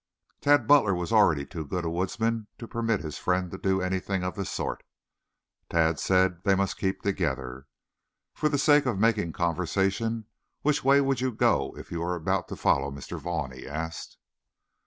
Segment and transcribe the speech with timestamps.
[0.41, 4.23] Tad Butler was already too good a woodsman to permit his friend to do anything
[4.23, 4.81] of the sort.
[5.69, 7.67] Tad said they must keep together.
[8.33, 10.25] "For the sake of making conversation,
[10.63, 13.19] which way would you go if you were about to follow Mr.
[13.19, 14.17] Vaughn?" he asked.